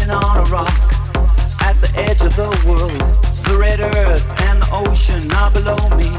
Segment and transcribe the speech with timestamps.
[0.00, 0.68] sitting on a rock
[1.62, 3.00] at the edge of the world.
[3.44, 6.10] The red earth and the ocean are below me,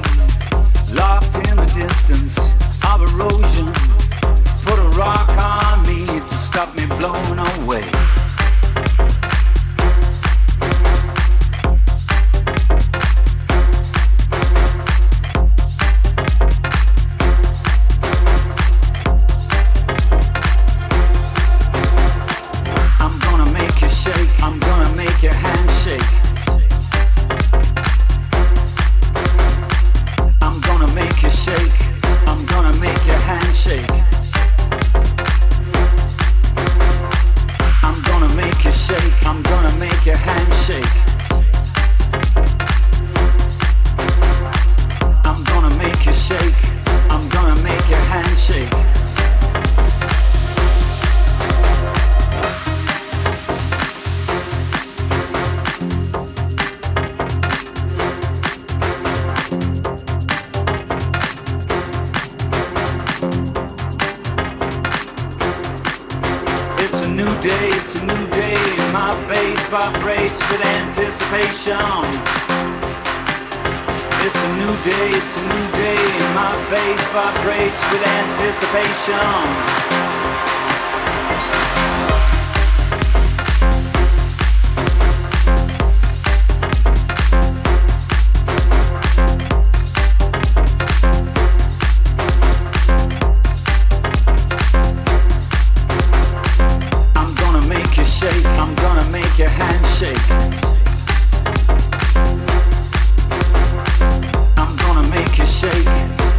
[0.94, 2.54] locked in the distance
[2.86, 3.67] of erosion.
[4.65, 8.21] Put a rock on me to stop me blowing away.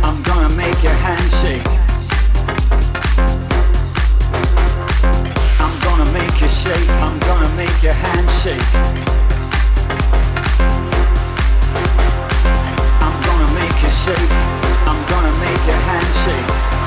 [0.05, 0.92] I'm gonna make your.
[5.59, 6.88] I'm gonna make you shake.
[7.01, 7.95] I'm gonna make your.
[13.01, 14.33] I'm gonna make you shake.
[14.87, 16.82] I'm gonna make your hand shake.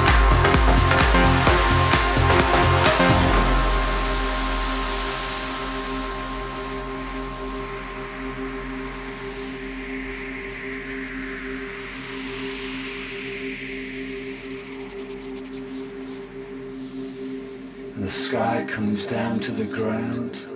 [18.76, 20.48] comes down to the ground,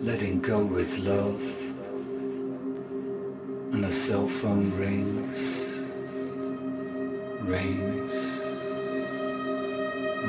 [0.00, 1.42] letting go with love,
[3.74, 5.84] and a cell phone rings,
[7.42, 8.14] rings,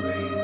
[0.04, 0.43] rings.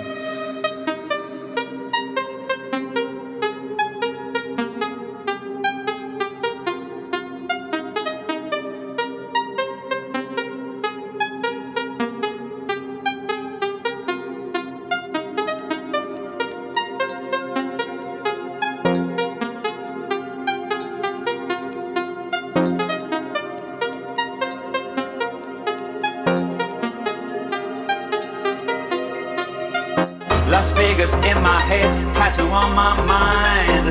[31.71, 33.87] head, tattoo on my mind.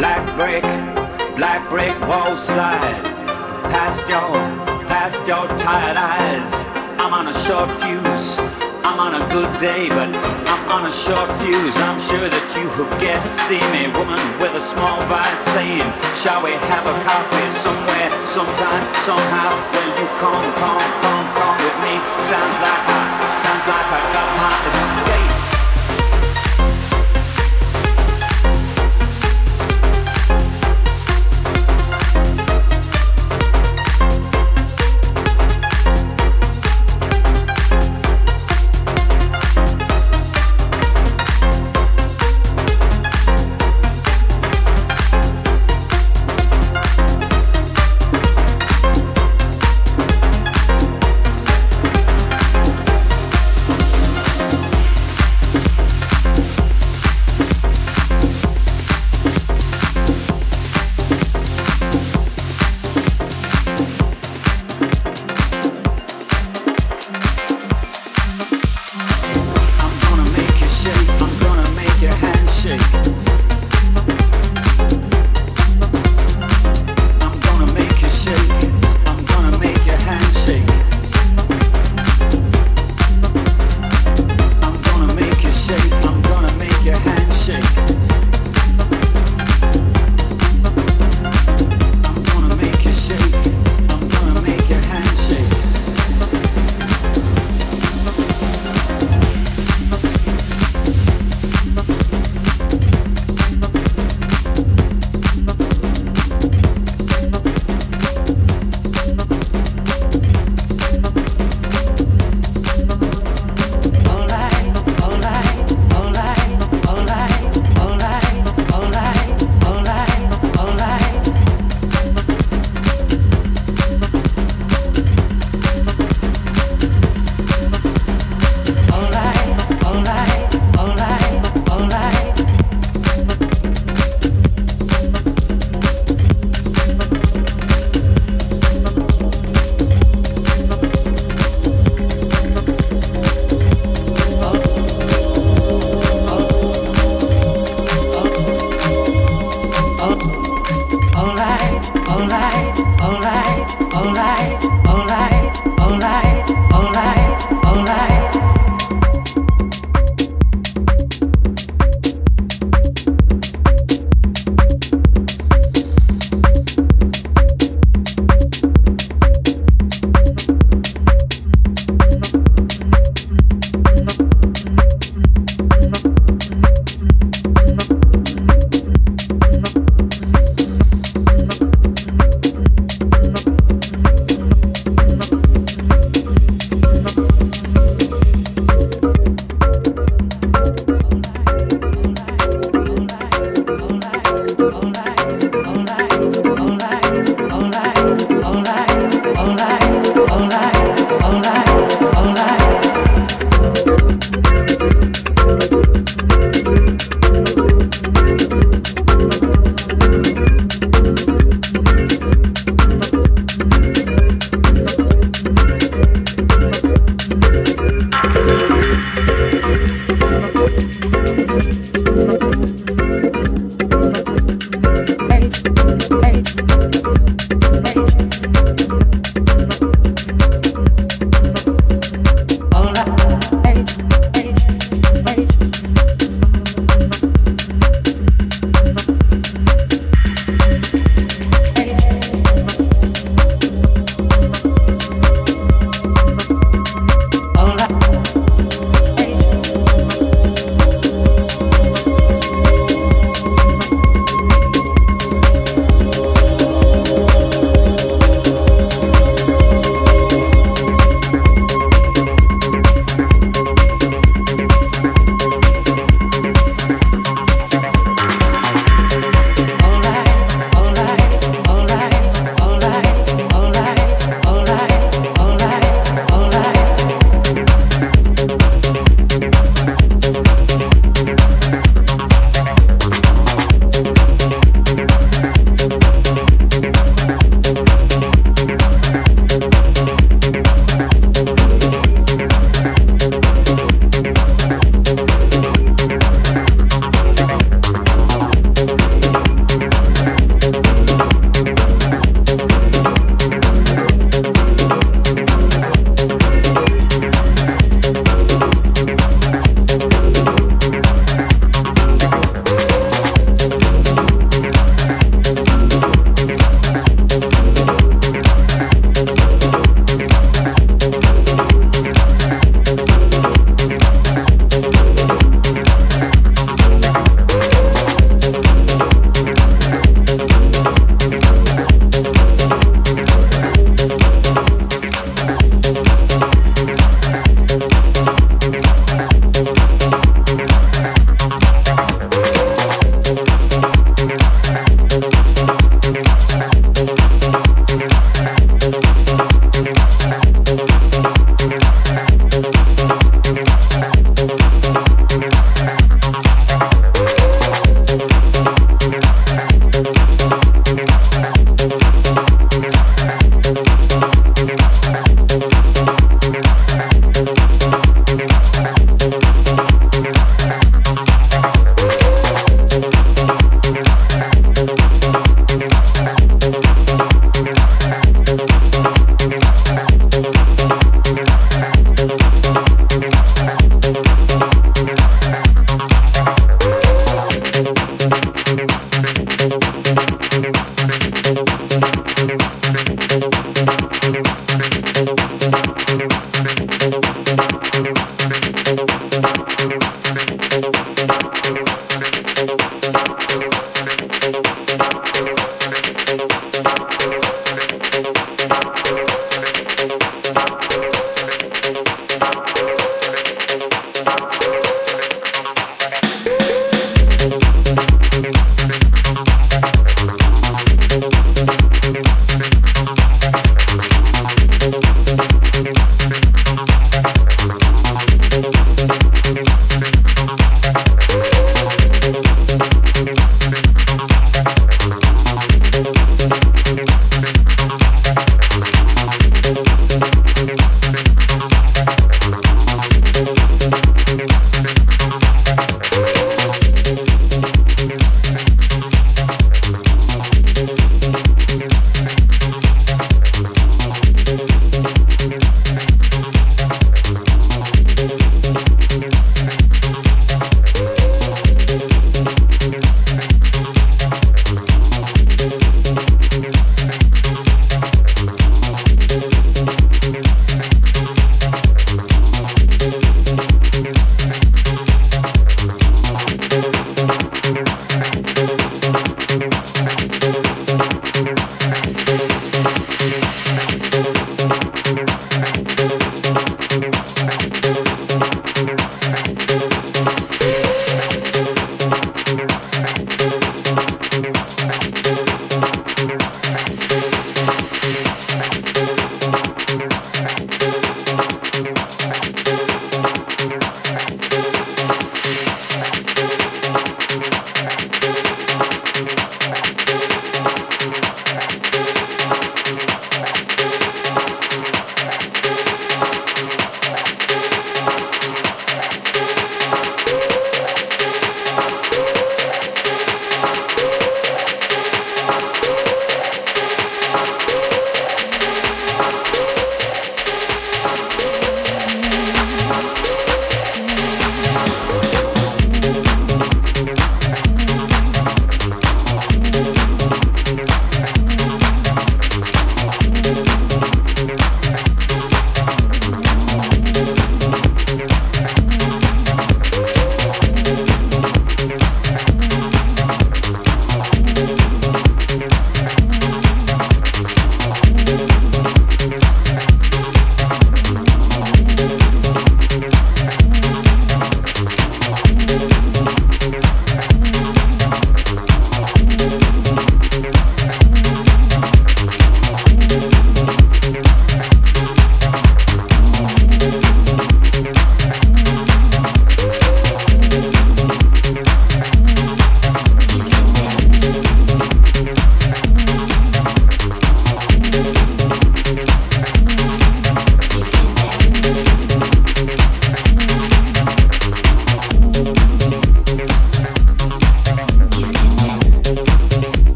[0.00, 0.64] Black brick,
[1.36, 3.04] black brick wall slide.
[3.68, 4.32] Past your,
[4.88, 6.52] past your tired eyes.
[6.96, 8.40] I'm on a short fuse.
[8.80, 10.08] I'm on a good day, but
[10.48, 11.76] I'm on a short fuse.
[11.84, 13.44] I'm sure that you have guessed.
[13.44, 15.84] See me, woman with a small vice saying,
[16.16, 19.52] Shall we have a coffee somewhere, sometime, somehow?
[19.76, 21.94] Will you come, come, come, come with me?
[22.24, 23.04] Sounds like I,
[23.36, 25.49] sounds like I got my escape.